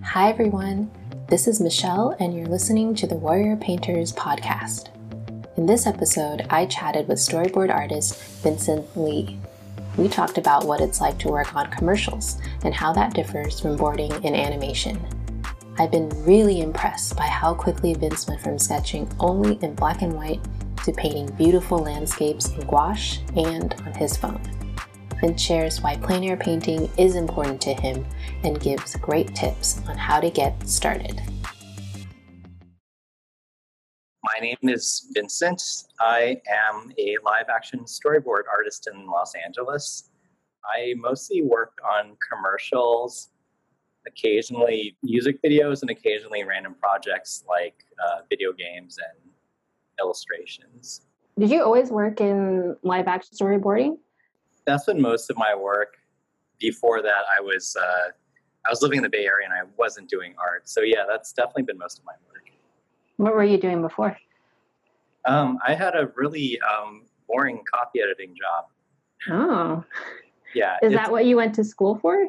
[0.00, 0.90] Hi, everyone.
[1.28, 4.88] This is Michelle, and you're listening to the Warrior Painters podcast.
[5.56, 9.38] In this episode, I chatted with storyboard artist Vincent Lee.
[9.96, 13.76] We talked about what it's like to work on commercials and how that differs from
[13.76, 14.98] boarding in animation.
[15.78, 20.14] I've been really impressed by how quickly Vince went from sketching only in black and
[20.14, 20.40] white
[20.84, 24.42] to painting beautiful landscapes in gouache and on his phone.
[25.22, 28.04] Vince shares why plein air painting is important to him
[28.42, 31.22] and gives great tips on how to get started.
[34.24, 35.62] My name is Vincent.
[36.00, 40.10] I am a live action storyboard artist in Los Angeles.
[40.64, 43.28] I mostly work on commercials,
[44.08, 49.30] occasionally music videos, and occasionally random projects like uh, video games and
[50.00, 51.02] illustrations.
[51.38, 53.98] Did you always work in live action storyboarding?
[54.66, 55.96] That's been most of my work.
[56.58, 58.10] Before that, I was uh,
[58.64, 60.68] I was living in the Bay Area and I wasn't doing art.
[60.68, 62.44] So yeah, that's definitely been most of my work.
[63.16, 64.16] What were you doing before?
[65.24, 68.66] Um, I had a really um, boring copy editing job.
[69.30, 69.84] Oh.
[70.54, 70.76] Yeah.
[70.82, 72.28] Is that what you went to school for?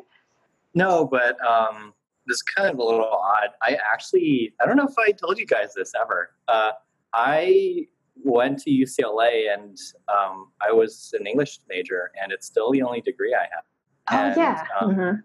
[0.73, 1.93] No, but um,
[2.25, 3.49] this is kind of a little odd.
[3.61, 6.31] I actually, I don't know if I told you guys this ever.
[6.47, 6.71] Uh,
[7.13, 12.81] I went to UCLA and um, I was an English major, and it's still the
[12.81, 13.63] only degree I have.
[14.11, 14.67] Oh, and, yeah.
[14.79, 15.23] Um, Mhm.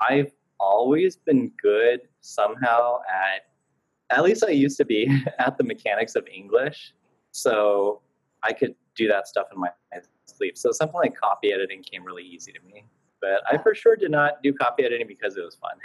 [0.00, 3.46] I've always been good somehow at,
[4.16, 6.94] at least I used to be, at the mechanics of English.
[7.32, 8.02] So
[8.42, 9.70] I could do that stuff in my
[10.26, 10.56] sleep.
[10.58, 12.84] So something like copy editing came really easy to me.
[13.20, 15.72] But I for sure did not do copy editing because it was fun.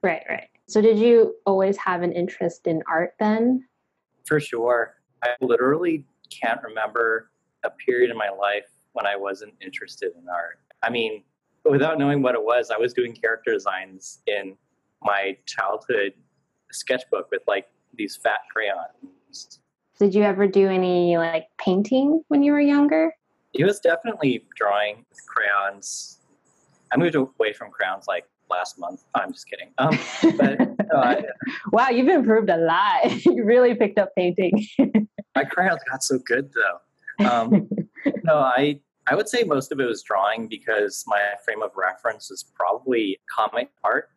[0.00, 0.48] Right, right.
[0.68, 3.66] So, did you always have an interest in art then?
[4.26, 4.94] For sure.
[5.22, 7.30] I literally can't remember
[7.64, 10.60] a period in my life when I wasn't interested in art.
[10.82, 11.22] I mean,
[11.64, 14.56] without knowing what it was, I was doing character designs in
[15.02, 16.12] my childhood
[16.70, 19.60] sketchbook with like these fat crayons.
[19.98, 23.12] Did you ever do any like painting when you were younger?
[23.54, 26.20] It was definitely drawing with crayons.
[26.92, 29.04] I moved away from crayons like last month.
[29.14, 29.70] I'm just kidding.
[29.78, 29.98] Um,
[30.36, 30.58] but
[30.94, 31.24] I,
[31.72, 33.24] Wow, you've improved a lot.
[33.24, 34.66] you really picked up painting.
[35.36, 37.26] my crayons got so good though.
[37.28, 37.68] Um,
[38.24, 42.30] no, I I would say most of it was drawing because my frame of reference
[42.30, 44.10] is probably comic art.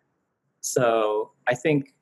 [0.59, 1.93] So I think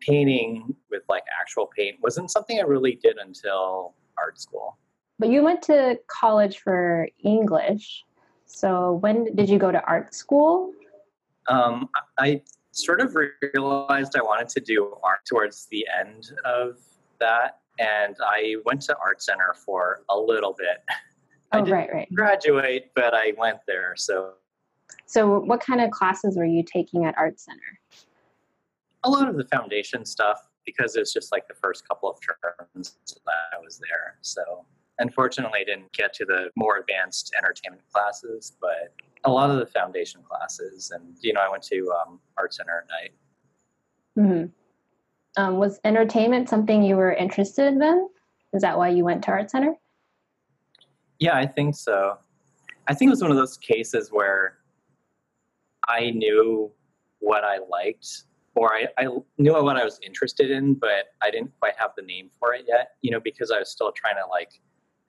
[0.00, 4.78] painting with like actual paint wasn't something I really did until art school.
[5.18, 8.04] but you went to college for English.
[8.46, 10.72] So, when did you go to art school?
[11.48, 12.42] Um, I
[12.72, 13.14] sort of
[13.54, 16.78] realized I wanted to do art towards the end of
[17.18, 20.78] that, and I went to art center for a little bit.
[21.52, 22.08] I Oh, didn't right, right.
[22.14, 23.94] graduate, but I went there.
[23.96, 24.34] So
[25.06, 27.80] So, what kind of classes were you taking at Art Center?
[29.02, 32.18] a lot of the foundation stuff because it was just like the first couple of
[32.20, 34.18] terms that I was there.
[34.20, 34.42] So
[35.00, 38.94] unfortunately, I didn't get to the more advanced entertainment classes, but
[39.24, 40.92] a lot of the foundation classes.
[40.94, 44.50] And you know, I went to um, art center at night.
[45.34, 48.08] hmm Um, was entertainment something you were interested in then?
[48.52, 49.74] Is that why you went to Art Center?
[51.18, 52.18] Yeah, I think so.
[52.88, 54.58] I think it was one of those cases where
[55.86, 56.72] I knew
[57.20, 58.24] what I liked,
[58.56, 59.06] or I, I
[59.38, 62.64] knew what I was interested in, but I didn't quite have the name for it
[62.66, 64.60] yet, you know, because I was still trying to like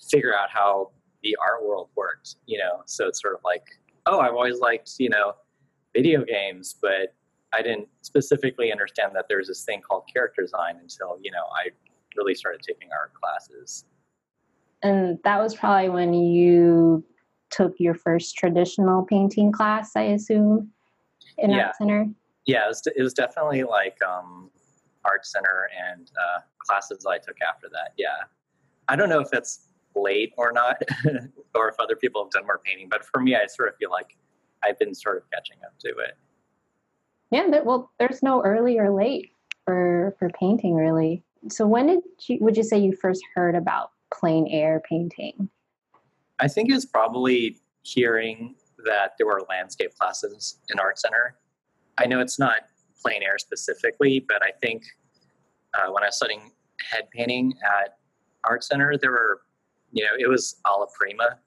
[0.09, 0.91] figure out how
[1.23, 2.81] the art world worked, you know.
[2.85, 3.63] So it's sort of like,
[4.06, 5.34] oh, I've always liked, you know,
[5.95, 7.13] video games, but
[7.53, 11.69] I didn't specifically understand that there's this thing called character design until, you know, I
[12.17, 13.85] really started taking art classes.
[14.84, 17.03] And that was probably when you
[17.51, 20.72] took your first traditional painting class, I assume,
[21.38, 21.68] in Yeah.
[21.68, 22.07] Art Center.
[22.45, 24.50] yeah, it was, it was definitely like um,
[25.06, 27.91] art center and uh, classes I took after that.
[27.97, 28.07] Yeah,
[28.88, 30.81] I don't know if it's late or not,
[31.56, 33.91] or if other people have done more painting, but for me, I sort of feel
[33.91, 34.16] like
[34.63, 36.18] I've been sort of catching up to it.
[37.31, 39.31] Yeah, well, there's no early or late
[39.65, 41.24] for for painting, really.
[41.50, 45.50] So when did you would you say you first heard about plein air painting?
[46.39, 48.56] I think it was probably hearing
[48.86, 51.38] that there were landscape classes in art center.
[51.98, 52.62] I know it's not
[53.01, 54.83] plein air specifically, but I think
[55.74, 56.51] uh, when I was studying
[56.89, 57.98] head painting at
[58.44, 59.42] art center, there were,
[59.91, 61.39] you know, it was alla prima.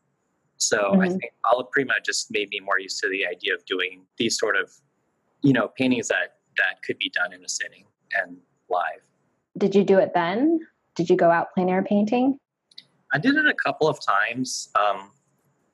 [0.56, 1.18] So I Mhm.
[1.18, 4.56] think alla prima just made me more used to the idea of doing these sort
[4.56, 4.72] of,
[5.42, 9.02] you know, paintings that that could be done in a sitting and live.
[9.58, 10.60] Did you do it then?
[10.94, 12.38] Did you go out plein air painting?
[13.12, 14.70] I did it a couple of times.
[14.76, 15.10] Um,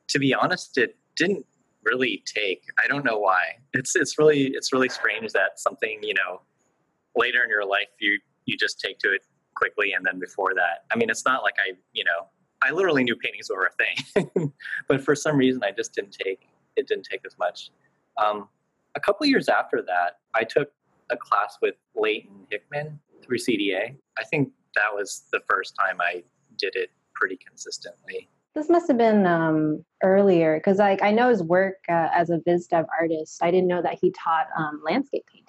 [0.08, 1.44] to be honest, it didn't
[1.82, 2.64] really take.
[2.82, 3.58] I don't know why.
[3.72, 6.42] It's it's really it's really strange that something you know
[7.16, 9.22] later in your life you you just take to it
[9.54, 12.28] quickly, and then before that, I mean, it's not like I you know
[12.62, 14.52] I literally knew paintings were a thing,
[14.88, 16.46] but for some reason I just didn't take
[16.76, 17.70] it didn't take as much.
[18.22, 18.48] Um,
[18.94, 20.70] a couple years after that, I took
[21.10, 23.94] a class with Leighton Hickman through CDA.
[24.18, 26.22] I think that was the first time I
[26.58, 28.28] did it pretty consistently.
[28.54, 32.40] This must have been um, earlier because like I know his work uh, as a
[32.44, 33.42] vis dev artist.
[33.42, 35.46] I didn't know that he taught um, landscape painting.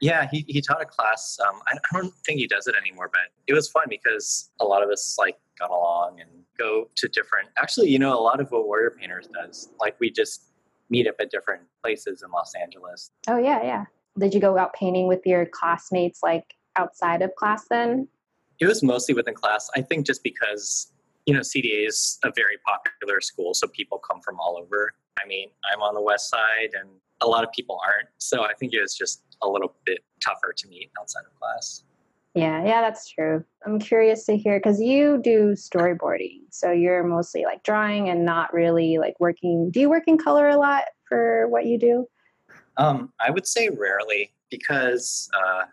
[0.00, 1.38] Yeah, he, he taught a class.
[1.46, 4.82] Um, I don't think he does it anymore, but it was fun because a lot
[4.82, 6.30] of us like got along and
[6.60, 7.48] go to different.
[7.58, 10.44] Actually, you know, a lot of what Warrior Painters does, like we just
[10.90, 13.10] meet up at different places in Los Angeles.
[13.28, 13.84] Oh yeah, yeah.
[14.18, 18.08] Did you go out painting with your classmates like outside of class then?
[18.58, 19.70] It was mostly within class.
[19.74, 20.92] I think just because
[21.26, 24.92] you know CDA is a very popular school, so people come from all over.
[25.22, 26.88] I mean, I'm on the west side, and
[27.20, 28.08] a lot of people aren't.
[28.18, 31.84] So I think it was just a little bit tougher to meet outside of class.
[32.34, 33.44] Yeah, yeah, that's true.
[33.66, 38.52] I'm curious to hear because you do storyboarding, so you're mostly like drawing and not
[38.54, 39.70] really like working.
[39.72, 42.06] Do you work in color a lot for what you do?
[42.76, 45.64] Um, I would say rarely because uh,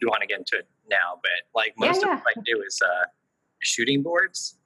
[0.00, 2.14] you want to get into it now, but like most yeah, yeah.
[2.16, 3.06] of what I do is uh,
[3.60, 4.58] shooting boards.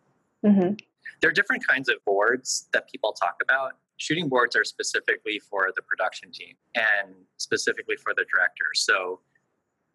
[0.44, 0.74] Mm-hmm.
[1.20, 3.72] There are different kinds of boards that people talk about.
[3.98, 8.66] Shooting boards are specifically for the production team and specifically for the director.
[8.74, 9.20] So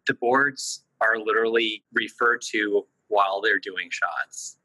[0.06, 4.58] the boards are literally referred to while they're doing shots.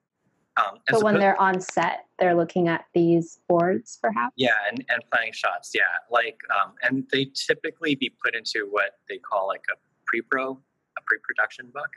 [0.57, 4.33] Um, so when they're on set, they're looking at these boards, perhaps.
[4.37, 5.71] Yeah, and, and planning shots.
[5.75, 10.53] Yeah, like um, and they typically be put into what they call like a pre-pro,
[10.53, 11.89] a pre-production book.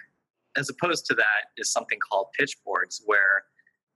[0.56, 3.44] As opposed to that is something called pitch boards, where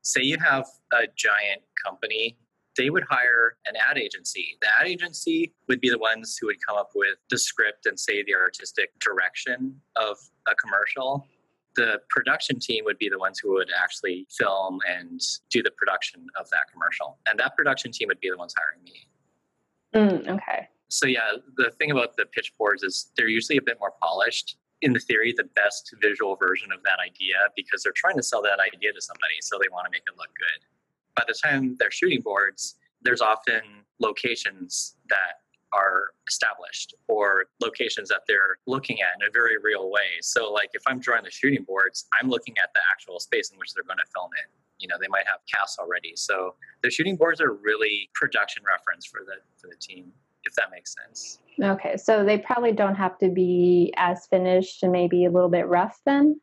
[0.02, 2.38] say you have a giant company
[2.76, 4.56] they would hire an ad agency.
[4.60, 7.98] The ad agency would be the ones who would come up with the script and
[7.98, 10.16] say the artistic direction of
[10.48, 11.26] a commercial.
[11.76, 16.26] The production team would be the ones who would actually film and do the production
[16.38, 17.18] of that commercial.
[17.28, 19.08] And that production team would be the ones hiring me.
[19.94, 20.68] Mm, okay.
[20.88, 24.56] So, yeah, the thing about the pitch boards is they're usually a bit more polished.
[24.82, 28.42] In the theory, the best visual version of that idea because they're trying to sell
[28.42, 30.66] that idea to somebody, so they want to make it look good
[31.16, 33.62] by the time they're shooting boards, there's often
[34.00, 35.40] locations that
[35.72, 40.20] are established or locations that they're looking at in a very real way.
[40.22, 43.58] So, like if I'm drawing the shooting boards, I'm looking at the actual space in
[43.58, 44.50] which they're going to film it.
[44.78, 46.12] You know, they might have casts already.
[46.16, 50.12] So the shooting boards are really production reference for the for the team,
[50.44, 51.38] if that makes sense.
[51.60, 55.66] Okay, so they probably don't have to be as finished and maybe a little bit
[55.68, 56.40] rough then.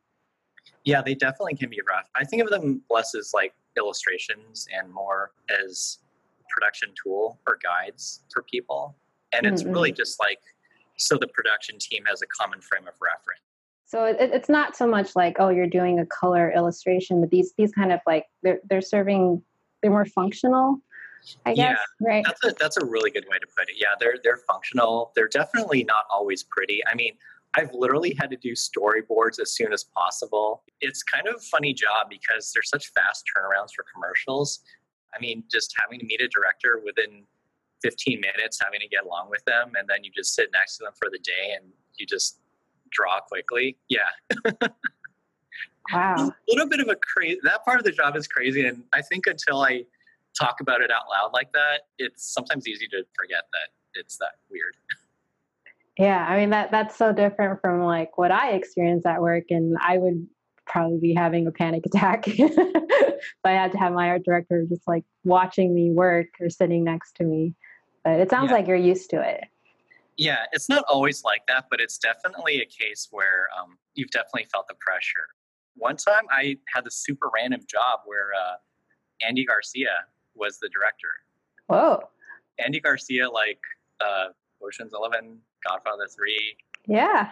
[0.84, 2.08] Yeah, they definitely can be rough.
[2.16, 5.32] I think of them less as like illustrations and more
[5.64, 5.98] as
[6.48, 8.96] production tool or guides for people.
[9.32, 9.72] And it's mm-hmm.
[9.72, 10.40] really just like
[10.96, 13.40] so the production team has a common frame of reference.
[13.86, 17.52] So it, it's not so much like oh you're doing a color illustration, but these
[17.56, 19.42] these kind of like they're they're serving
[19.82, 20.78] they're more functional.
[21.46, 22.24] I guess yeah, right.
[22.26, 23.76] That's a that's a really good way to put it.
[23.78, 25.12] Yeah, they're they're functional.
[25.14, 26.80] They're definitely not always pretty.
[26.90, 27.12] I mean,
[27.54, 30.62] I've literally had to do storyboards as soon as possible.
[30.80, 34.60] It's kind of a funny job because there's such fast turnarounds for commercials.
[35.14, 37.24] I mean, just having to meet a director within
[37.82, 40.84] 15 minutes, having to get along with them, and then you just sit next to
[40.84, 42.38] them for the day and you just
[42.90, 43.76] draw quickly.
[43.88, 44.00] Yeah.
[45.92, 46.14] wow.
[46.28, 48.66] a little bit of a crazy, that part of the job is crazy.
[48.66, 49.84] And I think until I
[50.38, 54.36] talk about it out loud like that, it's sometimes easy to forget that it's that
[54.50, 54.76] weird.
[56.02, 59.76] Yeah, I mean that that's so different from like what I experienced at work, and
[59.80, 60.26] I would
[60.66, 62.58] probably be having a panic attack if
[63.44, 67.14] I had to have my art director just like watching me work or sitting next
[67.18, 67.54] to me.
[68.02, 68.56] But it sounds yeah.
[68.56, 69.44] like you're used to it.
[70.16, 74.48] Yeah, it's not always like that, but it's definitely a case where um, you've definitely
[74.50, 75.28] felt the pressure.
[75.76, 78.54] One time I had this super random job where uh,
[79.24, 80.04] Andy Garcia
[80.34, 81.12] was the director.
[81.68, 82.08] Whoa.
[82.58, 83.60] Andy Garcia, like
[84.00, 84.30] uh,
[84.64, 86.56] Ocean's Eleven, Godfather 3.
[86.86, 87.30] Yeah.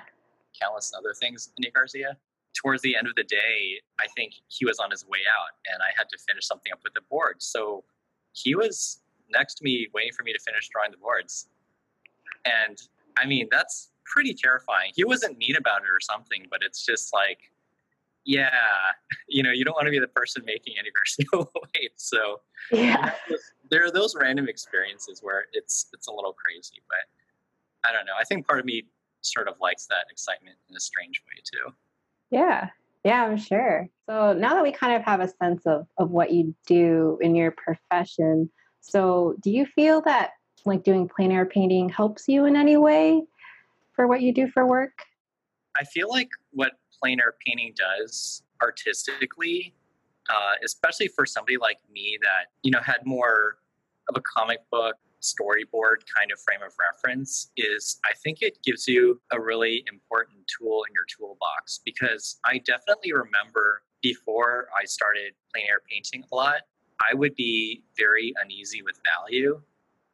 [0.61, 2.17] Countless other things, Andy Garcia.
[2.55, 5.83] Towards the end of the day, I think he was on his way out and
[5.83, 7.37] I had to finish something up with the board.
[7.39, 7.85] So
[8.33, 11.49] he was next to me waiting for me to finish drawing the boards.
[12.45, 12.77] And
[13.17, 14.93] I mean, that's pretty terrifying.
[14.95, 17.39] He wasn't mean about it or something, but it's just like,
[18.25, 18.51] yeah,
[19.29, 21.93] you know, you don't want to be the person making Garcia wait.
[21.97, 22.41] So
[22.73, 23.13] yeah.
[23.71, 27.07] there are those random experiences where it's it's a little crazy, but
[27.85, 28.13] I don't know.
[28.19, 28.85] I think part of me
[29.23, 31.75] sort of likes that excitement in a strange way too.
[32.31, 32.71] Yeah.
[33.05, 33.89] Yeah, I'm sure.
[34.09, 37.35] So now that we kind of have a sense of, of what you do in
[37.35, 40.33] your profession, so do you feel that
[40.67, 43.23] like doing plein air painting helps you in any way
[43.93, 44.93] for what you do for work?
[45.79, 49.75] I feel like what plein air painting does artistically,
[50.29, 53.59] uh, especially for somebody like me that you know had more
[54.09, 58.89] of a comic book storyboard kind of frame of reference is I think it gives
[58.89, 65.35] you a really important tool in your toolbox because I definitely remember before I started
[65.53, 66.63] plein air painting a lot,
[67.01, 69.61] I would be very uneasy with value.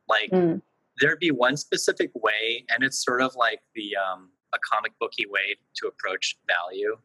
[0.09, 0.61] Like mm.
[1.01, 5.27] there'd be one specific way, and it's sort of like the um, a comic booky
[5.27, 6.97] way to approach value,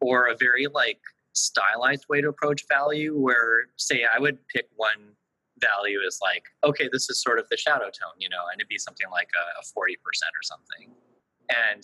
[0.00, 1.00] or a very like
[1.32, 3.18] stylized way to approach value.
[3.18, 5.14] Where say I would pick one
[5.60, 8.68] value is like, okay, this is sort of the shadow tone, you know, and it'd
[8.68, 10.94] be something like a forty percent or something,
[11.48, 11.82] and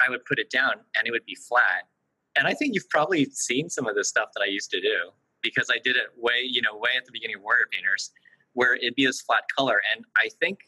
[0.00, 1.88] I would put it down, and it would be flat.
[2.36, 5.10] And I think you've probably seen some of the stuff that I used to do
[5.42, 8.12] because I did it way, you know, way at the beginning of Warrior Painters,
[8.52, 9.80] where it'd be this flat color.
[9.94, 10.58] And I think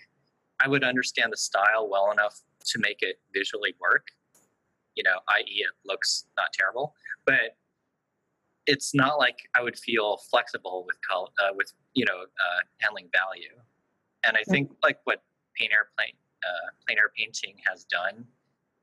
[0.60, 4.08] I would understand the style well enough to make it visually work.
[4.94, 7.56] You know, i.e., it looks not terrible, but
[8.66, 13.08] it's not like I would feel flexible with color, uh, with you know, uh, handling
[13.12, 13.56] value.
[14.24, 15.22] And I think like what
[15.56, 16.14] plein air plein,
[16.44, 18.24] uh, plein air painting has done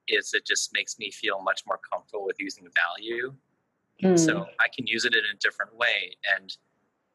[0.07, 3.33] is it just makes me feel much more comfortable with using value
[4.03, 4.17] Mm.
[4.17, 6.15] So I can use it in a different way.
[6.35, 6.55] And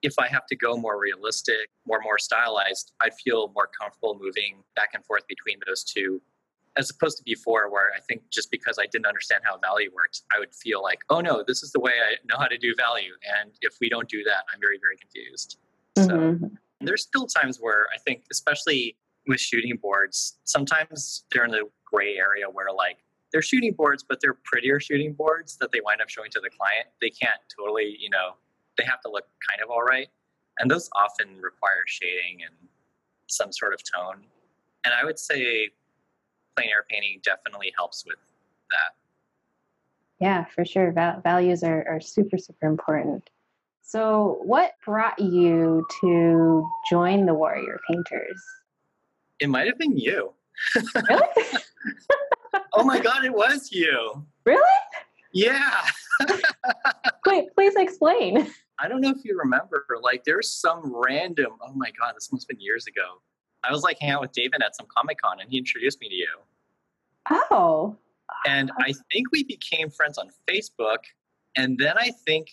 [0.02, 4.62] if I have to go more realistic, more more stylized, I'd feel more comfortable moving
[4.76, 6.20] back and forth between those two,
[6.76, 10.22] as opposed to before, where I think just because I didn't understand how value works,
[10.34, 12.74] I would feel like, oh no, this is the way I know how to do
[12.76, 15.58] value, and if we don't do that, I'm very very confused.
[15.96, 16.44] Mm-hmm.
[16.44, 16.50] So
[16.80, 22.16] there's still times where I think, especially with shooting boards, sometimes they're in the gray
[22.16, 22.98] area where like
[23.32, 26.50] they're shooting boards, but they're prettier shooting boards that they wind up showing to the
[26.50, 26.86] client.
[27.00, 28.32] They can't totally, you know,
[28.78, 30.08] they have to look kind of all right.
[30.58, 32.54] And those often require shading and
[33.26, 34.22] some sort of tone.
[34.84, 35.70] And I would say
[36.56, 38.16] plein air painting definitely helps with
[38.70, 38.94] that.
[40.20, 40.92] Yeah, for sure.
[40.92, 43.28] Val- values are, are super, super important.
[43.82, 48.42] So, what brought you to join the Warrior Painters?
[49.40, 50.32] It might have been you.
[51.08, 51.22] Really?
[52.72, 54.24] oh my god, it was you.
[54.44, 54.62] Really?
[55.32, 55.84] Yeah.
[57.26, 58.48] Wait, please explain.
[58.78, 62.44] I don't know if you remember, like there's some random oh my god, this must
[62.44, 63.20] have been years ago.
[63.66, 66.08] I was like hanging out with David at some Comic Con and he introduced me
[66.08, 66.28] to you.
[67.50, 67.96] Oh.
[68.46, 70.98] And I think we became friends on Facebook.
[71.56, 72.48] And then I think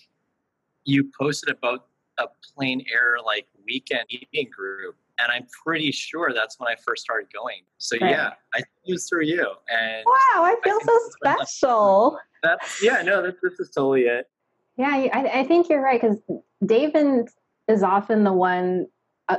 [0.85, 1.87] you posted about
[2.17, 2.25] a
[2.55, 7.27] plein air like weekend eating group and I'm pretty sure that's when I first started
[7.33, 7.61] going.
[7.77, 8.11] So right.
[8.11, 9.45] yeah, I think it was through you.
[9.69, 12.19] And wow, I feel I so special.
[12.43, 14.29] That's yeah, no, this, this is totally it.
[14.77, 16.17] Yeah, I, I think you're right because
[16.65, 17.29] David
[17.67, 18.87] is often the one.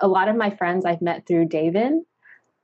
[0.00, 1.94] A, lot of my friends I've met through David,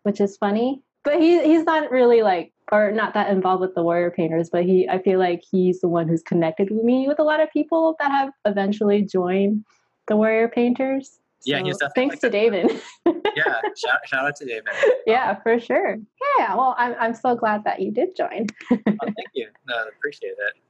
[0.02, 0.82] which is funny.
[1.04, 4.64] But he he's not really like or not that involved with the warrior painters, but
[4.64, 7.50] he I feel like he's the one who's connected with me with a lot of
[7.50, 9.64] people that have eventually joined
[10.06, 11.18] the warrior painters.
[11.40, 12.82] So yeah, he's definitely thanks to David.
[13.06, 14.72] yeah, shout, shout out to David.
[15.06, 15.96] Yeah, um, for sure.
[16.38, 18.46] Yeah, well, I'm I'm so glad that you did join.
[18.70, 19.48] oh, thank you.
[19.66, 20.60] No, appreciate it.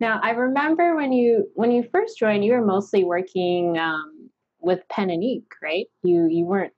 [0.00, 4.21] Now, I remember when you when you first joined, you were mostly working um,
[4.62, 5.86] with pen and ink, right?
[6.02, 6.72] You you weren't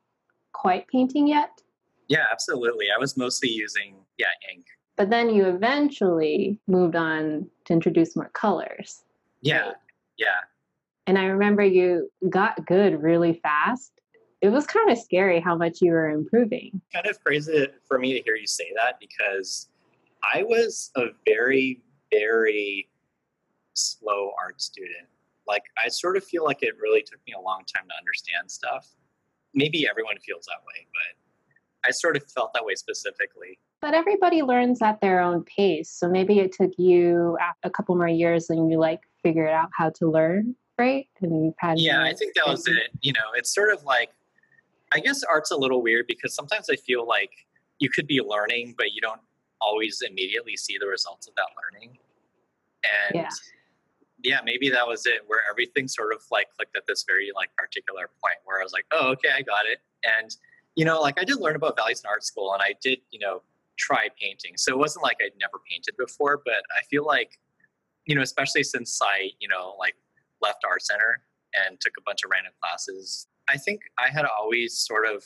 [0.52, 1.62] quite painting yet.
[2.08, 2.86] Yeah, absolutely.
[2.94, 4.66] I was mostly using yeah ink.
[4.96, 9.02] But then you eventually moved on to introduce more colors.
[9.40, 9.72] Yeah,
[10.16, 10.40] yeah.
[11.06, 13.92] And I remember you got good really fast.
[14.40, 16.80] It was kind of scary how much you were improving.
[16.92, 19.68] Kind of crazy for me to hear you say that because
[20.32, 22.88] I was a very, very
[23.74, 25.08] slow art student.
[25.46, 28.50] Like, I sort of feel like it really took me a long time to understand
[28.50, 28.88] stuff.
[29.54, 33.58] Maybe everyone feels that way, but I sort of felt that way specifically.
[33.80, 35.90] But everybody learns at their own pace.
[35.90, 39.90] So maybe it took you a couple more years and you like figured out how
[39.90, 41.06] to learn right?
[41.20, 42.90] And you've had yeah, I think that was it.
[43.00, 44.10] You know, it's sort of like
[44.92, 47.30] I guess art's a little weird because sometimes I feel like
[47.78, 49.20] you could be learning, but you don't
[49.60, 51.98] always immediately see the results of that learning.
[52.84, 53.28] And yeah,
[54.24, 57.50] yeah maybe that was it, where everything sort of like clicked at this very like
[57.56, 59.78] particular point where I was like, oh, okay, I got it.
[60.02, 60.34] And
[60.74, 63.20] you know, like I did learn about values in art school, and I did, you
[63.20, 63.42] know,
[63.76, 64.54] try painting.
[64.56, 67.38] So it wasn't like I'd never painted before, but I feel like,
[68.06, 69.94] you know, especially since I, you know, like
[70.42, 71.20] left art center
[71.54, 73.28] and took a bunch of random classes.
[73.48, 75.22] I think I had always sort of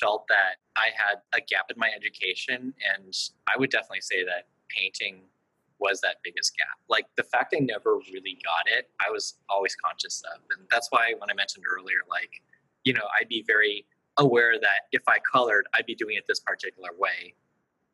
[0.00, 3.14] felt that I had a gap in my education, and
[3.52, 5.20] I would definitely say that painting
[5.84, 6.78] was that biggest gap.
[6.88, 10.40] Like the fact I never really got it, I was always conscious of.
[10.56, 12.30] And that's why when I mentioned earlier, like,
[12.84, 13.84] you know, I'd be very
[14.16, 17.34] aware that if I colored, I'd be doing it this particular way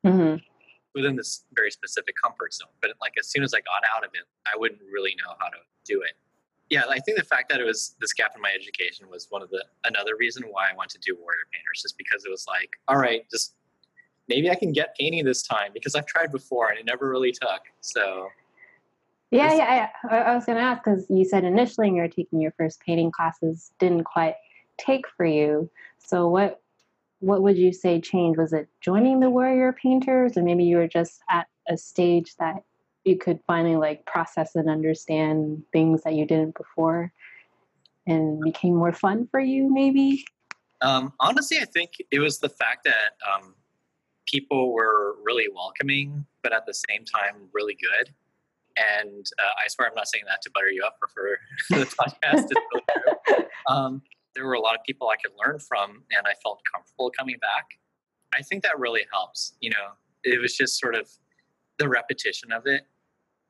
[0.05, 0.37] hmm
[0.93, 2.75] within this very specific comfort zone.
[2.83, 5.49] But like as soon as I got out of it, I wouldn't really know how
[5.49, 6.15] to do it.
[6.69, 9.43] Yeah, I think the fact that it was this gap in my education was one
[9.43, 12.47] of the another reason why I wanted to do warrior painters, just because it was
[12.47, 13.55] like, all right, just
[14.31, 17.33] maybe I can get painting this time because I've tried before and it never really
[17.33, 17.63] took.
[17.83, 18.29] So
[19.31, 19.89] Yeah, yeah.
[20.11, 22.81] I, I was going to ask because you said initially you were taking your first
[22.81, 24.37] painting classes didn't quite
[24.79, 25.71] take for you.
[25.99, 26.63] So what
[27.21, 28.39] what would you say changed?
[28.39, 32.63] Was it joining the warrior painters, or maybe you were just at a stage that
[33.05, 37.13] you could finally like process and understand things that you didn't before,
[38.07, 39.71] and became more fun for you?
[39.71, 40.25] Maybe.
[40.81, 43.55] Um, honestly, I think it was the fact that um,
[44.31, 48.13] people were really welcoming, but at the same time, really good.
[48.77, 51.39] And uh, I swear I'm not saying that to butter you up or for
[51.71, 52.45] the podcast.
[52.45, 52.85] It's really
[53.27, 53.45] true.
[53.69, 54.03] Um,
[54.35, 57.37] there were a lot of people I could learn from, and I felt comfortable coming
[57.41, 57.67] back.
[58.35, 59.53] I think that really helps.
[59.61, 59.93] You know,
[60.25, 61.09] it was just sort of
[61.79, 62.87] the repetition of it.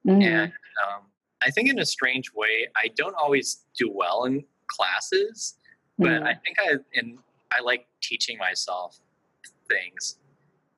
[0.07, 0.23] Mhm.
[0.23, 0.53] And
[0.85, 1.03] um,
[1.43, 5.55] I think in a strange way, I don't always do well in classes
[6.01, 6.27] but Mm.
[6.27, 7.19] I think I and
[7.57, 8.99] I like teaching myself
[9.69, 10.17] things,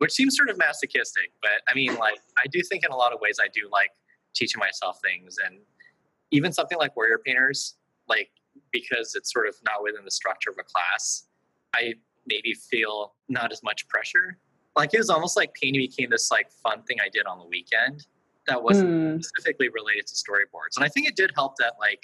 [0.03, 1.31] which seems sort of masochistic.
[1.41, 3.91] But I mean, like I do think in a lot of ways I do like
[4.35, 5.61] teaching myself things, and
[6.33, 7.77] even something like warrior painters,
[8.09, 8.31] like
[8.73, 11.29] because it's sort of not within the structure of a class,
[11.77, 11.95] I
[12.27, 14.39] maybe feel not as much pressure.
[14.75, 17.47] Like it was almost like painting became this like fun thing I did on the
[17.47, 18.05] weekend
[18.49, 19.23] that wasn't Mm.
[19.25, 20.75] specifically related to storyboards.
[20.77, 22.03] And I think it did help that like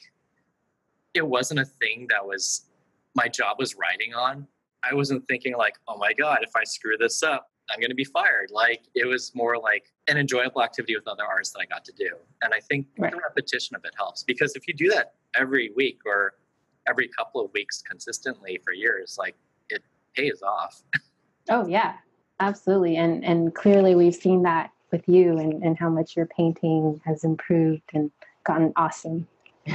[1.15, 2.67] it wasn't a thing that was
[3.17, 4.47] my job was writing on.
[4.89, 7.95] I wasn't thinking like, oh my god, if I screw this up, I'm going to
[7.97, 8.51] be fired.
[8.51, 11.93] Like it was more like an enjoyable activity with other artists that I got to
[11.93, 12.11] do.
[12.43, 13.13] And I think Right.
[13.13, 16.35] the repetition of it helps because if you do that every week or
[16.89, 19.37] every couple of weeks consistently for years, like
[19.69, 19.83] it
[20.15, 20.83] pays off.
[21.51, 21.95] Oh yeah,
[22.41, 22.97] absolutely.
[22.97, 27.25] And and clearly we've seen that with you and, and how much your painting has
[27.25, 28.11] improved and
[28.45, 29.27] gotten awesome.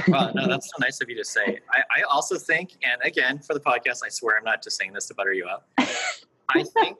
[0.06, 1.58] Well, no, that's so nice of you to say.
[1.72, 4.92] I, I also think, and again, for the podcast, I swear I'm not just saying
[4.92, 5.68] this to butter you up.
[5.78, 6.98] I think,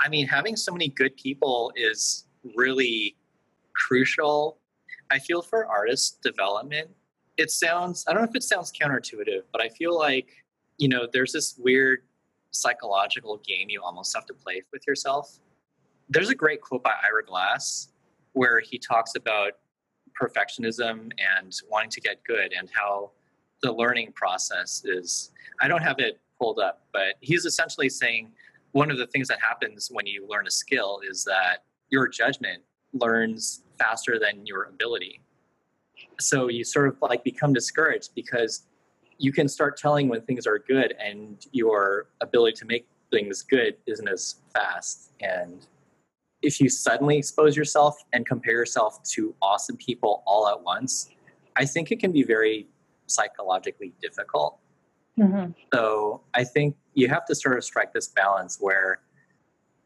[0.00, 3.16] I mean, having so many good people is really
[3.74, 4.58] crucial.
[5.10, 6.90] I feel for artist development.
[7.36, 10.28] It sounds, I don't know if it sounds counterintuitive, but I feel like,
[10.78, 12.00] you know, there's this weird
[12.50, 15.40] psychological game you almost have to play with yourself.
[16.08, 17.88] There's a great quote by Ira Glass
[18.34, 19.52] where he talks about
[20.20, 23.10] perfectionism and wanting to get good and how
[23.62, 28.30] the learning process is i don't have it pulled up but he's essentially saying
[28.74, 32.62] one of the things that happens when you learn a skill is that your judgment
[32.92, 35.20] learns faster than your ability
[36.20, 38.66] so you sort of like become discouraged because
[39.18, 43.76] you can start telling when things are good and your ability to make things good
[43.86, 45.66] isn't as fast and
[46.44, 51.10] if you suddenly expose yourself and compare yourself to awesome people all at once,
[51.56, 52.68] I think it can be very
[53.06, 54.58] psychologically difficult.
[55.18, 55.52] Mm-hmm.
[55.72, 59.00] So I think you have to sort of strike this balance where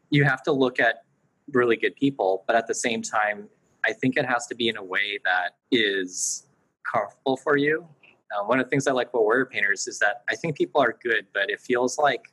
[0.09, 1.03] you have to look at
[1.51, 3.47] really good people, but at the same time,
[3.85, 6.47] I think it has to be in a way that is
[6.91, 7.87] comfortable for you.
[8.31, 10.81] Uh, one of the things I like about warrior painters is that I think people
[10.81, 12.31] are good, but it feels like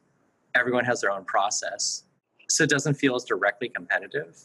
[0.54, 2.04] everyone has their own process.
[2.48, 4.36] So it doesn't feel as directly competitive.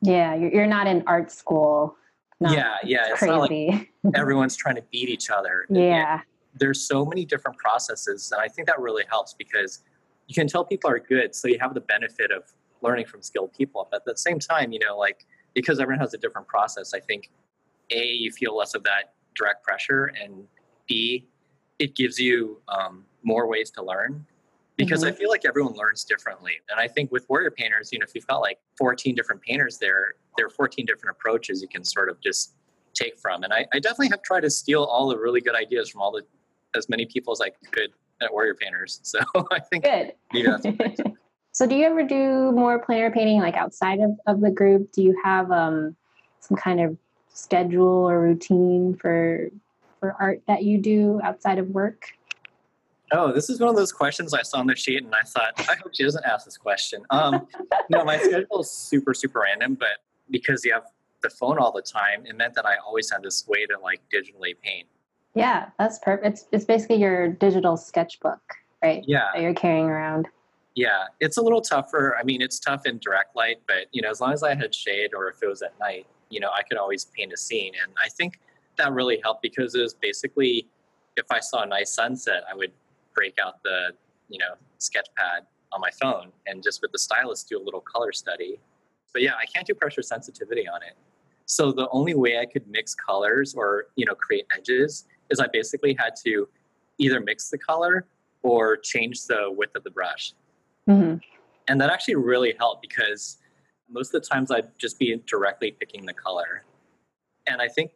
[0.00, 1.96] Yeah, you're, not in art school.
[2.40, 3.12] Not yeah, yeah.
[3.12, 3.90] It's not like crazy.
[4.14, 5.66] everyone's trying to beat each other.
[5.70, 6.20] yeah.
[6.62, 9.82] There's so many different processes, and I think that really helps because
[10.28, 12.44] you can tell people are good, so you have the benefit of
[12.82, 13.88] learning from skilled people.
[13.90, 17.00] But at the same time, you know, like because everyone has a different process, I
[17.00, 17.30] think
[17.90, 20.44] a you feel less of that direct pressure, and
[20.86, 21.26] b
[21.80, 24.24] it gives you um, more ways to learn
[24.76, 26.52] because I feel like everyone learns differently.
[26.70, 29.78] And I think with warrior painters, you know, if you've got like 14 different painters
[29.78, 32.54] there, there are 14 different approaches you can sort of just
[32.94, 33.42] take from.
[33.42, 36.12] And I, I definitely have tried to steal all the really good ideas from all
[36.12, 36.22] the
[36.76, 39.00] as many people as I could at warrior painters.
[39.02, 39.18] So
[39.50, 40.14] I think Good.
[40.32, 41.00] maybe that's it.
[41.52, 44.92] so do you ever do more plein air painting like outside of, of the group?
[44.92, 45.96] Do you have um,
[46.40, 46.96] some kind of
[47.28, 49.48] schedule or routine for
[50.00, 52.06] for art that you do outside of work?
[53.12, 55.52] Oh, this is one of those questions I saw on the sheet, and I thought,
[55.58, 57.02] I hope she doesn't ask this question.
[57.10, 57.46] Um,
[57.90, 59.98] no, my schedule is super, super random, but
[60.30, 60.84] because you have
[61.22, 64.00] the phone all the time, it meant that I always had this way to like
[64.12, 64.88] digitally paint.
[65.34, 66.26] Yeah, that's perfect.
[66.26, 68.40] It's it's basically your digital sketchbook,
[68.82, 69.02] right?
[69.06, 70.28] Yeah, That you're carrying around.
[70.74, 71.04] yeah.
[71.20, 72.16] It's a little tougher.
[72.18, 74.74] I mean, it's tough in direct light, but you know, as long as I had
[74.74, 77.72] shade or if it was at night, you know, I could always paint a scene.
[77.82, 78.40] And I think
[78.76, 80.66] that really helped because it was basically
[81.16, 82.72] if I saw a nice sunset, I would
[83.14, 83.90] break out the
[84.28, 87.80] you know, sketch pad on my phone and just with the stylus do a little
[87.82, 88.58] color study.
[89.12, 90.94] But yeah, I can't do pressure sensitivity on it.
[91.44, 95.48] So the only way I could mix colors or, you know, create edges is I
[95.52, 96.48] basically had to
[96.98, 98.06] either mix the color
[98.42, 100.34] or change the width of the brush.
[100.88, 101.16] Mm-hmm.
[101.68, 103.38] And that actually really helped because
[103.90, 106.64] most of the times I'd just be directly picking the color.
[107.46, 107.92] And I think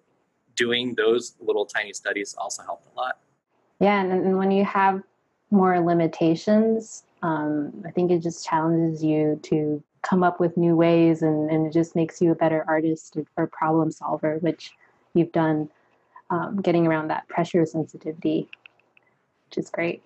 [0.56, 3.18] doing those little tiny studies also helped a lot.
[3.80, 5.02] Yeah, and, and when you have
[5.50, 11.22] more limitations, um, I think it just challenges you to come up with new ways
[11.22, 14.72] and, and it just makes you a better artist or problem solver, which
[15.14, 15.68] you've done
[16.30, 18.48] um, getting around that pressure sensitivity,
[19.48, 20.02] which is great.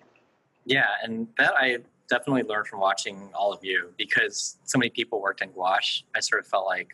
[0.65, 1.77] Yeah, and that I
[2.09, 6.03] definitely learned from watching all of you because so many people worked in gouache.
[6.15, 6.89] I sort of felt like,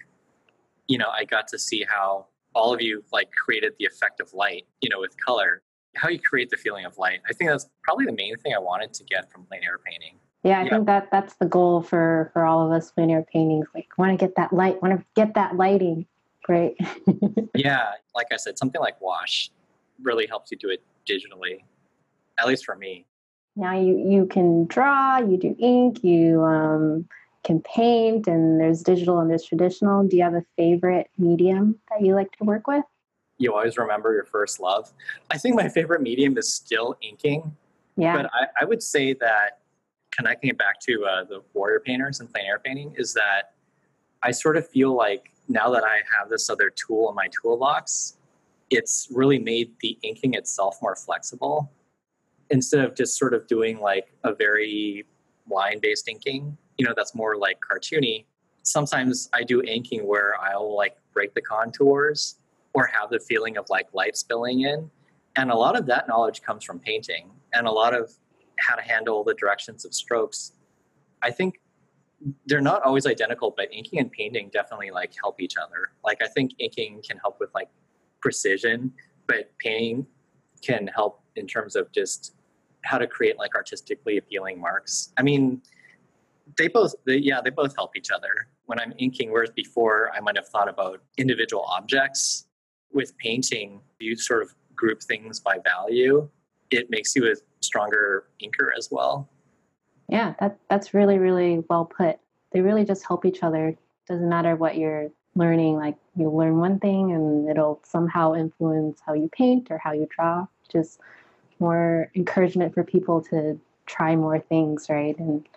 [0.87, 4.33] you know, I got to see how all of you like created the effect of
[4.33, 5.61] light, you know, with color,
[5.95, 7.19] how you create the feeling of light.
[7.29, 10.17] I think that's probably the main thing I wanted to get from plein air painting.
[10.43, 10.69] Yeah, I yeah.
[10.69, 13.67] think that that's the goal for for all of us plein air paintings.
[13.73, 16.05] Like, want to get that light, want to get that lighting.
[16.47, 16.77] Great.
[17.55, 19.51] yeah, like I said, something like gouache
[20.01, 21.60] really helps you do it digitally,
[22.39, 23.05] at least for me.
[23.57, 27.05] Now you you can draw, you do ink, you um,
[27.43, 30.07] can paint, and there's digital and there's traditional.
[30.07, 32.86] Do you have a favorite medium that you like to work with?
[33.39, 34.93] You always remember your first love.
[35.29, 37.57] I think my favorite medium is still inking.
[37.97, 38.15] Yeah.
[38.15, 39.60] But I, I would say that
[40.12, 43.53] connecting it back to uh, the warrior painters and plein air painting is that
[44.23, 48.17] I sort of feel like now that I have this other tool in my toolbox,
[48.69, 51.71] it's really made the inking itself more flexible.
[52.49, 55.05] Instead of just sort of doing like a very
[55.49, 58.25] line based inking, you know, that's more like cartoony.
[58.63, 62.36] Sometimes I do inking where I'll like break the contours
[62.73, 64.89] or have the feeling of like light spilling in.
[65.36, 68.12] And a lot of that knowledge comes from painting and a lot of
[68.60, 70.53] how to handle the directions of strokes.
[71.21, 71.60] I think
[72.45, 75.91] they're not always identical, but inking and painting definitely like help each other.
[76.03, 77.69] Like I think inking can help with like
[78.21, 78.91] precision,
[79.27, 80.06] but painting
[80.62, 82.36] can help in terms of just
[82.84, 85.13] how to create like artistically appealing marks.
[85.17, 85.62] I mean,
[86.58, 88.47] they both, they, yeah, they both help each other.
[88.65, 92.47] When I'm inking, whereas before I might have thought about individual objects,
[92.91, 96.30] with painting, you sort of group things by value.
[96.71, 99.30] It makes you a stronger inker as well.
[100.09, 102.17] Yeah, that that's really really well put.
[102.51, 103.75] They really just help each other.
[104.07, 105.75] Doesn't matter what you're learning.
[105.75, 110.07] Like you learn one thing, and it'll somehow influence how you paint or how you
[110.09, 110.47] draw.
[110.71, 110.99] Just
[111.59, 115.47] more encouragement for people to try more things, right, and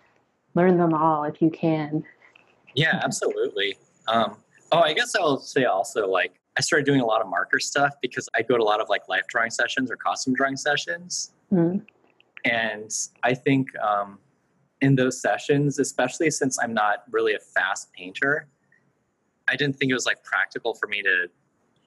[0.55, 2.05] learn them all if you can.
[2.75, 3.77] Yeah, absolutely.
[4.09, 4.37] Um,
[4.73, 7.95] oh, I guess I'll say also like I started doing a lot of marker stuff
[8.03, 11.33] because I go to a lot of like life drawing sessions or costume drawing sessions.
[11.53, 11.79] Mm-hmm.
[12.45, 12.91] And
[13.23, 14.19] I think um,
[14.81, 18.49] in those sessions, especially since I'm not really a fast painter,
[19.49, 21.29] I didn't think it was like practical for me to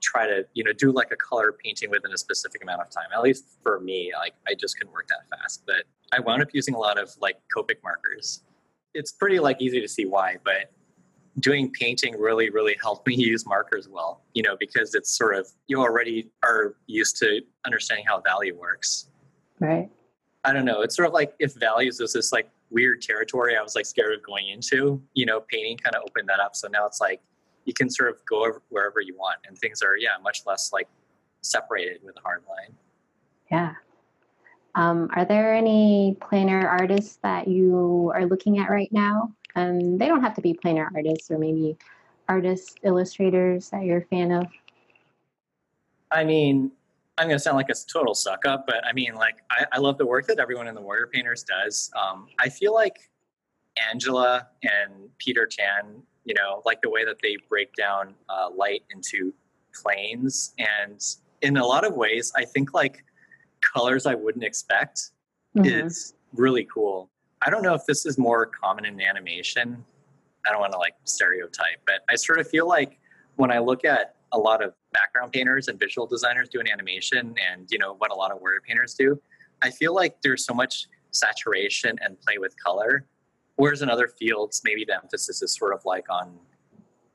[0.02, 3.06] try to you know do like a color painting within a specific amount of time.
[3.14, 5.64] At least for me, like I just couldn't work that fast.
[5.66, 8.42] But I wound up using a lot of like Copic markers.
[8.94, 10.72] It's pretty like easy to see why, but
[11.40, 15.48] doing painting really really helped me use markers well you know because it's sort of
[15.68, 19.08] you already are used to understanding how value works
[19.60, 19.90] right
[20.44, 23.62] i don't know it's sort of like if values is this like weird territory i
[23.62, 26.56] was like scared of going into you know painting kind of opened that up.
[26.56, 27.22] So now it's like
[27.66, 30.88] you can sort of go wherever you want and things are yeah much less like
[31.42, 32.76] separated with a hard line.
[33.52, 33.74] Yeah.
[34.76, 39.32] Um, are there any plein air artists that you are looking at right now?
[39.56, 41.78] And they don't have to be plein air artists or maybe
[42.28, 44.48] artists, illustrators that you're a fan of.
[46.12, 46.72] I mean,
[47.18, 49.80] I'm going to sound like a total suck up, but I mean, like, I, I
[49.80, 51.92] love the work that everyone in the Warrior Painters does.
[51.96, 52.98] Um, I feel like
[53.92, 58.82] Angela and Peter Chan, you know, like the way that they break down uh, light
[58.90, 59.32] into
[59.80, 60.54] planes.
[60.58, 61.00] And
[61.42, 63.04] in a lot of ways, I think like
[63.62, 65.12] colors I wouldn't expect
[65.56, 65.66] mm-hmm.
[65.66, 67.10] is really cool.
[67.46, 69.84] I don't know if this is more common in animation.
[70.48, 73.00] I don't want to like stereotype, but I sort of feel like
[73.36, 77.68] when I look at a lot of background painters and visual designers doing animation and
[77.70, 79.20] you know what a lot of warrior painters do,
[79.62, 83.06] I feel like there's so much saturation and play with color.
[83.56, 86.34] Whereas in other fields, maybe the emphasis is sort of like on,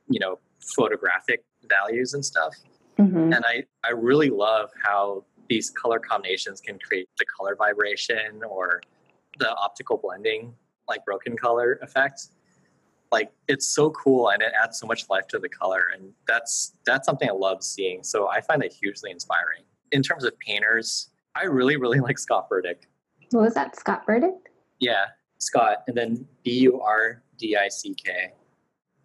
[0.08, 2.54] you know, photographic values and stuff.
[2.98, 3.32] Mm-hmm.
[3.32, 8.80] And I, I really love how these color combinations can create the color vibration or
[9.38, 10.54] the optical blending,
[10.88, 12.28] like broken color effect.
[13.10, 15.86] Like it's so cool and it adds so much life to the color.
[15.94, 18.02] And that's that's something I love seeing.
[18.02, 19.62] So I find that hugely inspiring.
[19.92, 22.88] In terms of painters, I really, really like Scott Burdick.
[23.30, 23.76] What was that?
[23.76, 24.34] Scott Burdick?
[24.80, 25.06] Yeah,
[25.38, 28.32] Scott, and then B U R D I C K.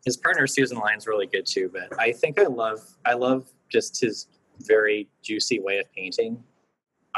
[0.05, 4.01] His partner Susan Lyon's really good too, but I think I love I love just
[4.01, 4.27] his
[4.59, 6.43] very juicy way of painting.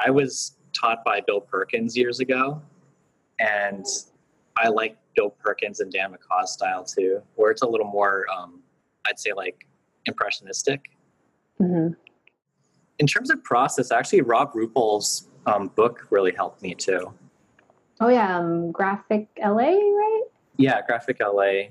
[0.03, 2.61] I was taught by Bill Perkins years ago,
[3.39, 3.85] and
[4.57, 8.59] I like Bill Perkins and Dan McCaw's style too, where it's a little more, um,
[9.07, 9.65] I'd say, like
[10.05, 10.81] impressionistic.
[11.61, 11.93] Mm-hmm.
[12.99, 17.13] In terms of process, actually, Rob Ruppel's um, book really helped me too.
[17.99, 20.23] Oh yeah, um, Graphic LA, right?
[20.57, 21.69] Yeah, Graphic LA.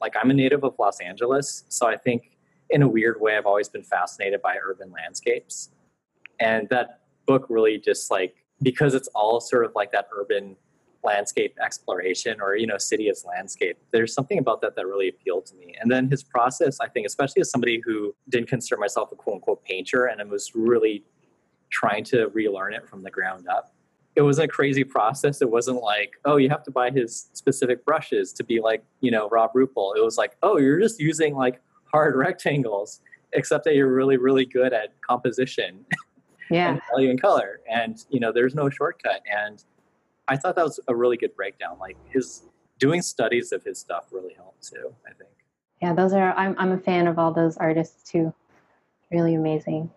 [0.00, 2.38] Like I'm a native of Los Angeles, so I think
[2.70, 5.70] in a weird way I've always been fascinated by urban landscapes.
[6.38, 10.56] And that book really just like because it's all sort of like that urban
[11.04, 15.46] landscape exploration or you know city as landscape there's something about that that really appealed
[15.46, 15.74] to me.
[15.80, 19.36] And then his process i think especially as somebody who didn't consider myself a quote
[19.36, 21.04] unquote painter and i was really
[21.70, 23.74] trying to relearn it from the ground up
[24.16, 25.40] it wasn't a crazy process.
[25.42, 29.12] It wasn't like oh you have to buy his specific brushes to be like you
[29.12, 33.00] know rob ruppel it was like oh you're just using like hard rectangles
[33.32, 35.84] except that you're really really good at composition
[36.50, 36.68] yeah.
[36.72, 37.60] and value and color.
[37.70, 39.22] And you know there's no shortcut.
[39.30, 39.62] And
[40.28, 42.42] i thought that was a really good breakdown like his
[42.78, 45.30] doing studies of his stuff really helped too i think.
[45.82, 48.32] Yeah those are i'm, I'm a fan of all those artists too.
[49.10, 49.90] Really amazing.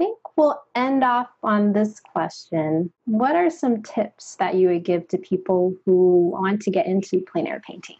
[0.00, 2.92] I think we'll end off on this question.
[3.04, 7.24] What are some tips that you would give to people who want to get into
[7.32, 7.96] plein air painting?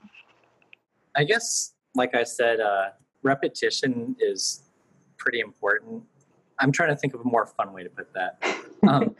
[1.16, 2.90] I guess like i said uh,
[3.22, 4.62] repetition is
[5.16, 6.02] pretty important.
[6.60, 8.42] I'm trying to think of a more fun way to put that.
[8.86, 9.16] Um,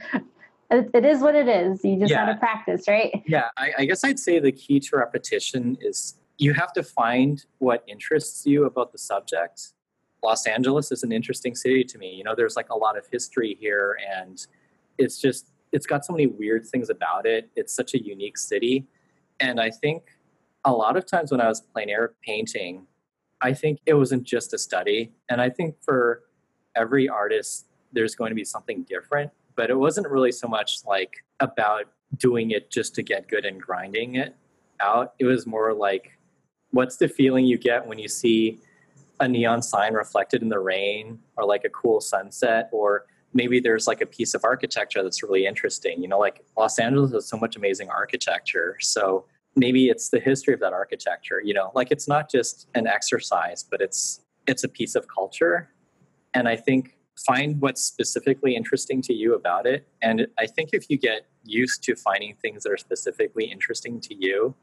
[0.71, 1.83] it is what it is.
[1.85, 3.23] You just yeah, got to practice, right?
[3.27, 7.45] Yeah, I, I guess I'd say the key to repetition is you have to find
[7.59, 9.73] what interests you about the subject.
[10.23, 12.15] Los Angeles is an interesting city to me.
[12.15, 14.47] You know, there's like a lot of history here, and
[14.99, 17.49] it's just it's got so many weird things about it.
[17.57, 18.87] It's such a unique city,
[19.41, 20.03] and I think
[20.65, 22.87] a lot of times when I was plein air painting,
[23.41, 26.25] I think it wasn't just a study, and I think for
[26.77, 31.25] every artist there's going to be something different but it wasn't really so much like
[31.41, 34.37] about doing it just to get good and grinding it
[34.79, 35.15] out.
[35.19, 36.17] It was more like
[36.71, 38.61] what's the feeling you get when you see
[39.19, 42.69] a neon sign reflected in the rain or like a cool sunset?
[42.71, 46.01] Or maybe there's like a piece of architecture that's really interesting.
[46.01, 49.25] You know like los angeles has so much amazing architecture so
[49.57, 51.73] maybe it's the history of that architecture you know?
[51.75, 55.69] Like it's not just an exercise but it's it's a piece of culture.
[56.33, 59.87] And I think find what's specifically interesting to you about it.
[60.03, 64.15] And I think if you get used to finding things that are specifically interesting to
[64.15, 64.55] you,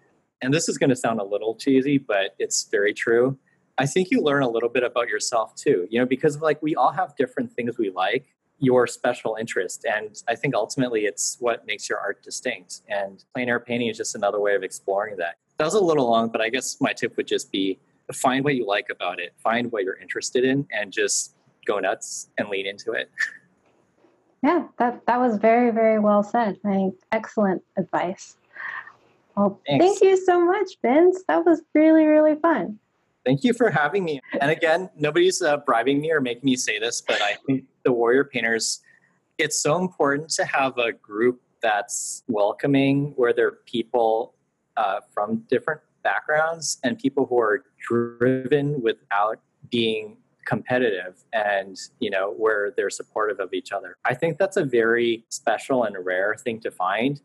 [0.41, 3.38] and this is going to sound a little cheesy, but it's very true.
[3.78, 6.76] I think you learn a little bit about yourself too, you know, because like we
[6.76, 8.26] all have different things we like,
[8.60, 9.86] your special interest.
[9.86, 12.82] And I think ultimately it's what makes your art distinct.
[12.88, 15.36] And plein air painting is just another way of exploring that.
[15.58, 17.80] That was a little long, but I guess my tip would just be
[18.13, 21.35] find what you like about it, find what you're interested in, and just
[21.65, 23.10] go nuts and lean into it.
[24.43, 26.58] Yeah, that, that was very, very well said.
[26.65, 28.38] I think excellent advice.
[29.36, 29.84] Well, Thanks.
[29.84, 31.23] thank you so much, Vince.
[31.28, 32.80] That was really, really fun.
[33.25, 34.21] Thank you for having me.
[34.39, 37.91] And again, nobody's uh, bribing me or making me say this, but I think the
[37.91, 38.82] Warrior Painters,
[39.39, 44.36] it's so important to have a group that's welcoming, where there are people
[44.78, 49.39] uh, from different backgrounds and people who are driven without
[49.71, 54.63] being competitive and you know where they're supportive of each other i think that's a
[54.63, 57.21] very special and rare thing to find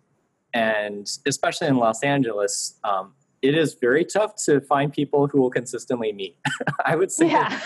[0.55, 5.51] and especially in los angeles um, it is very tough to find people who will
[5.51, 6.37] consistently meet
[6.85, 7.61] i would say yeah.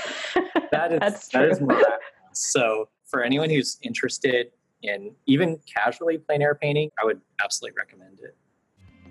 [0.71, 1.61] that is that's that is
[2.33, 4.49] so for anyone who's interested
[4.83, 8.37] in even casually plein air painting i would absolutely recommend it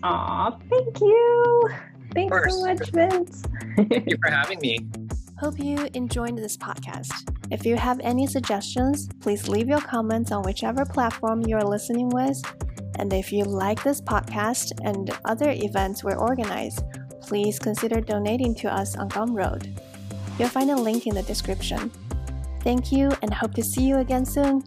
[0.03, 1.69] Aw, thank you.
[2.13, 3.43] Thanks so much, Vince.
[3.77, 4.79] thank you for having me.
[5.39, 7.11] Hope you enjoyed this podcast.
[7.51, 12.09] If you have any suggestions, please leave your comments on whichever platform you are listening
[12.09, 12.41] with.
[12.99, 16.79] And if you like this podcast and other events we organize,
[17.21, 19.77] please consider donating to us on Gumroad.
[20.37, 21.91] You'll find a link in the description.
[22.61, 24.63] Thank you and hope to see you again soon.